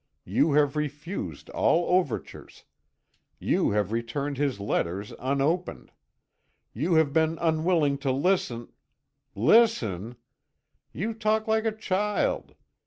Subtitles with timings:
[0.25, 2.63] You have refused all overtures.
[3.37, 5.91] You have returned his letters unopened.
[6.73, 8.69] You have been unwilling to listen"
[9.51, 10.15] "Listen?
[10.91, 12.55] You talk like a child.